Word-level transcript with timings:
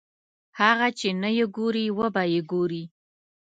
هغه 0.59 0.87
چې 0.99 1.09
نه 1.21 1.29
یې 1.37 1.45
ګورې 1.55 1.85
وبه 1.97 2.23
یې 2.33 2.41
ګورې. 2.51 2.83